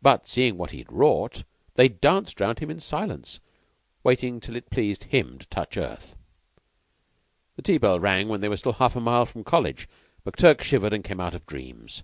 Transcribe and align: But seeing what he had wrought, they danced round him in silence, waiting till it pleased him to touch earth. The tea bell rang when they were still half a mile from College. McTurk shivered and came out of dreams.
But 0.00 0.26
seeing 0.26 0.56
what 0.56 0.70
he 0.70 0.78
had 0.78 0.90
wrought, 0.90 1.42
they 1.74 1.86
danced 1.90 2.40
round 2.40 2.60
him 2.60 2.70
in 2.70 2.80
silence, 2.80 3.40
waiting 4.02 4.40
till 4.40 4.56
it 4.56 4.70
pleased 4.70 5.04
him 5.04 5.38
to 5.38 5.46
touch 5.48 5.76
earth. 5.76 6.16
The 7.56 7.60
tea 7.60 7.76
bell 7.76 8.00
rang 8.00 8.28
when 8.30 8.40
they 8.40 8.48
were 8.48 8.56
still 8.56 8.72
half 8.72 8.96
a 8.96 9.00
mile 9.00 9.26
from 9.26 9.44
College. 9.44 9.86
McTurk 10.24 10.62
shivered 10.62 10.94
and 10.94 11.04
came 11.04 11.20
out 11.20 11.34
of 11.34 11.44
dreams. 11.44 12.02